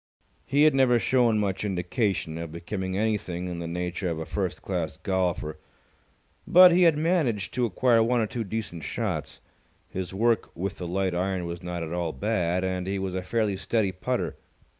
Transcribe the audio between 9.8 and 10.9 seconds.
His work with the